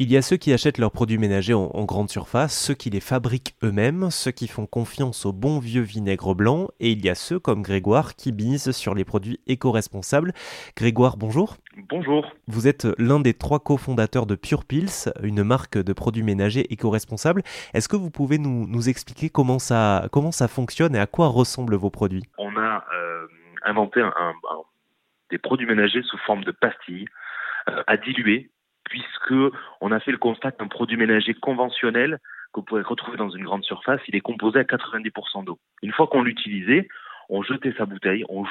[0.00, 3.00] Il y a ceux qui achètent leurs produits ménagers en, grande surface, ceux qui les
[3.00, 7.16] fabriquent eux-mêmes, ceux qui font confiance au bon vieux vinaigre blanc, et il y a
[7.16, 10.34] ceux comme Grégoire qui misent sur les produits éco-responsables.
[10.76, 11.56] Grégoire, bonjour.
[11.88, 12.30] Bonjour.
[12.46, 17.42] Vous êtes l'un des trois cofondateurs de Pure Pills, une marque de produits ménagers éco-responsables.
[17.74, 21.74] Est-ce que vous pouvez nous, expliquer comment ça, comment ça fonctionne et à quoi ressemblent
[21.74, 22.22] vos produits?
[22.38, 23.26] On a euh,
[23.64, 24.00] inventé
[25.32, 27.08] des produits ménagers sous forme de pastilles
[27.68, 28.48] euh, à diluer
[28.88, 29.34] puisque
[29.80, 32.18] on a fait le constat qu'un produit ménager conventionnel
[32.58, 35.60] vous pouvez retrouver dans une grande surface, il est composé à 90% d'eau.
[35.82, 36.88] Une fois qu'on l'utilisait,
[37.28, 38.44] on jetait sa bouteille, on,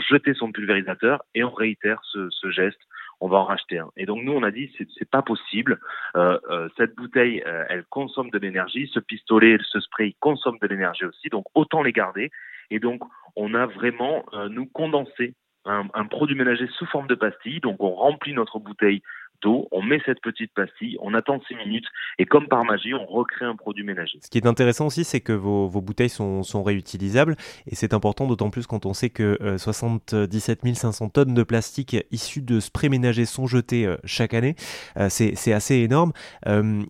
[0.00, 2.80] jetait son pulvérisateur et on réitère ce, geste.
[3.20, 3.90] On va en racheter un.
[3.96, 5.80] Et donc nous, on a dit c'est, c'est pas possible.
[6.16, 8.90] Euh, euh, cette bouteille, euh, elle consomme de l'énergie.
[8.92, 11.28] Ce pistolet, ce spray, il consomme de l'énergie aussi.
[11.30, 12.30] Donc autant les garder.
[12.70, 13.02] Et donc
[13.36, 17.60] on a vraiment nous condensé un, un, produit ménager sous forme de pastille.
[17.60, 19.00] Donc on remplit notre bouteille
[19.44, 21.86] on met cette petite pastille, on attend 6 minutes
[22.18, 24.18] et comme par magie, on recrée un produit ménager.
[24.22, 28.50] Ce qui est intéressant aussi, c'est que vos, bouteilles sont, réutilisables et c'est important d'autant
[28.50, 33.26] plus quand on sait que 77 euh, 500 tonnes de plastique issus de sprays ménagers
[33.26, 34.54] sont jetées euh, chaque année.
[34.96, 36.12] Euh, c'est assez énorme.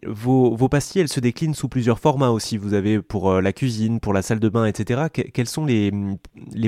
[0.04, 2.56] Vos, pastilles, elles se déclinent sous plusieurs formats aussi.
[2.56, 5.04] Vous avez pour la cuisine, pour la salle de bain, etc.
[5.12, 5.90] quelles sont les,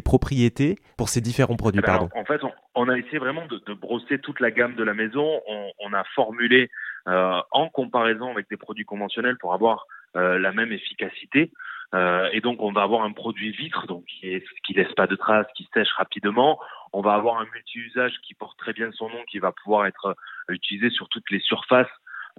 [0.05, 2.51] propriétés pour ces différents produits eh ben, En fait, on
[2.89, 5.41] a essayé vraiment de, brosser toute la gamme de la maison.
[5.81, 6.71] On, a formulé
[7.09, 11.51] euh, en comparaison avec des produits conventionnels pour avoir euh, la même efficacité.
[11.95, 15.07] Euh, et donc, on va avoir un produit vitre, donc qui, est, qui laisse pas
[15.07, 16.61] de traces, qui sèche rapidement.
[16.93, 20.17] On va avoir un multi-usage qui porte très bien son nom, qui va pouvoir être
[20.49, 21.89] utilisé sur toutes les surfaces.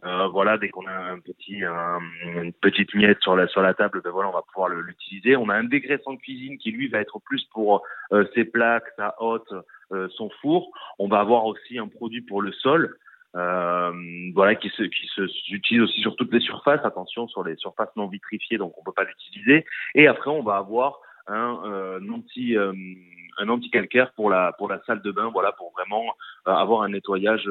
[0.04, 4.12] Voilà, dès qu'on a un petit, une petite miette sur la sur la table, ben
[4.12, 5.36] voilà, on va pouvoir l'utiliser.
[5.36, 7.84] On a un dégraissant de cuisine qui lui va être plus pour
[8.34, 9.54] ses plaques, sa hotte,
[9.94, 10.72] euh, son four.
[11.00, 12.98] On va avoir aussi un produit pour le sol.
[13.36, 13.92] Euh,
[14.34, 15.22] voilà, qui se, qui se
[15.54, 16.84] utilise aussi sur toutes les surfaces.
[16.84, 19.66] Attention sur les surfaces non vitrifiées, donc on peut pas l'utiliser.
[19.96, 22.74] Et après, on va avoir un, euh, anti euh,
[23.38, 25.30] un anti calcaire pour la pour la salle de bain.
[25.32, 26.06] Voilà, pour vraiment
[26.48, 27.48] euh, avoir un nettoyage.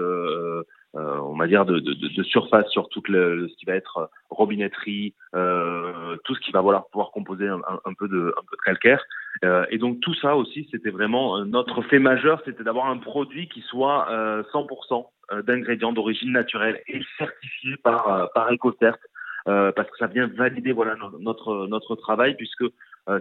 [0.95, 5.15] On va dire de, de, de, surface sur tout le, ce qui va être robinetterie,
[5.33, 9.05] tout ce qui va voilà, pouvoir composer un, un, peu de un peu de calcaire.
[9.45, 12.99] Euh, et donc tout ça aussi, c'était vraiment euh, notre fait majeur, c'était d'avoir un
[12.99, 14.07] produit qui soit
[14.53, 18.97] 100% euh, d'ingrédients d'origine naturelle et certifié par par EcoCert,
[19.45, 22.65] parce que ça vient valider voilà notre notre travail puisque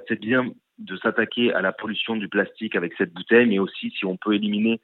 [0.08, 0.47] c'est bien
[0.80, 4.34] de s'attaquer à la pollution du plastique avec cette bouteille, mais aussi si on peut
[4.34, 4.82] éliminer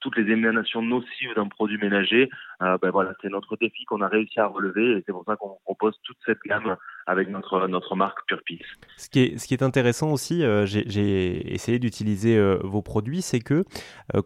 [0.00, 2.30] toutes les émanations nocives d'un produit ménager,
[2.62, 5.36] euh, ben voilà, c'est notre défi qu'on a réussi à relever et c'est pour ça
[5.36, 8.58] qu'on propose toute cette gamme avec notre, notre marque Pure Peace.
[9.00, 13.64] Ce qui est, intéressant aussi, euh, j'ai essayé d'utiliser euh, vos produits, c'est que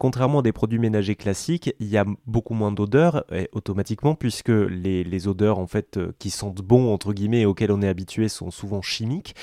[0.01, 5.29] contrairement à des produits ménagers classiques, il y a beaucoup moins d'odeurs automatiquement puisque les,
[5.29, 8.83] odeurs en fait qui sentent bon entre guillemets et auxquelles on est habitué sont souvent
[8.83, 9.35] chimiques.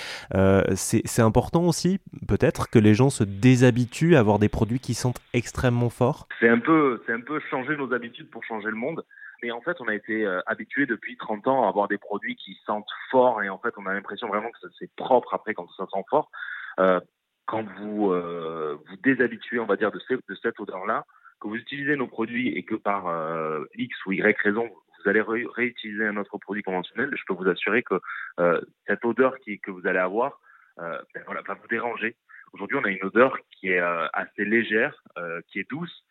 [0.76, 5.22] c'est important aussi peut-être que les gens se déshabituent à avoir des produits qui sentent
[5.34, 5.90] extrêmement
[6.60, 9.04] peu, c'est un peu changer nos habitudes pour changer le monde.
[9.42, 12.36] Mais en fait, on a été euh, habitué depuis 30 ans à avoir des produits
[12.36, 15.68] qui sentent fort et en fait, on a l'impression vraiment que c'est propre après quand
[15.78, 16.30] ça sent fort.
[16.80, 17.00] Euh,
[17.46, 21.06] quand vous euh, vous déshabituez, on va dire, de, de cette odeur-là,
[21.40, 25.22] que vous utilisez nos produits et que par euh, X ou Y raison, vous allez
[25.22, 28.00] réutiliser un autre produit conventionnel, je peux vous assurer que
[28.40, 30.40] euh, cette odeur qui, que vous allez avoir
[30.78, 32.16] ben voilà, va vous déranger.
[32.54, 33.80] Aujourd'hui, on a une odeur qui est
[34.14, 35.04] assez légère,
[35.48, 36.11] qui est douce, euh,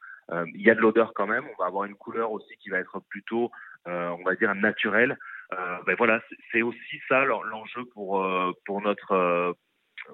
[0.55, 1.45] il y a de l'odeur quand même.
[1.45, 3.51] On va avoir une couleur aussi qui va être plutôt,
[3.89, 5.19] euh, on va dire, naturelle.
[5.53, 6.21] Euh, ben voilà,
[6.53, 8.25] c'est aussi ça l'enjeu pour
[8.65, 9.55] pour notre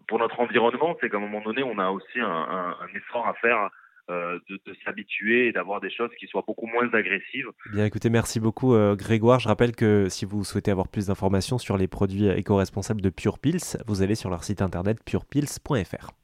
[0.09, 3.35] pour notre environnement, c'est qu'à un moment donné, on a aussi un, un, effort à
[3.35, 3.71] faire
[4.11, 7.49] euh, de, s'habituer et d'avoir des choses qui soient beaucoup moins agressives.
[7.73, 9.41] Bien écoutez, merci beaucoup Grégoire.
[9.41, 13.39] Je rappelle que si vous souhaitez avoir plus d'informations sur les produits éco-responsables de Pure
[13.39, 16.17] Pills, vous allez sur leur site internet purepills.fr.